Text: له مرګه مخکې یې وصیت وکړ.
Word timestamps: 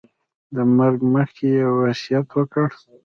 له 0.55 0.63
مرګه 0.77 1.05
مخکې 1.15 1.47
یې 1.57 1.65
وصیت 1.79 2.27
وکړ. 2.33 2.67